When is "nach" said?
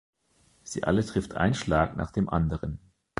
1.95-2.09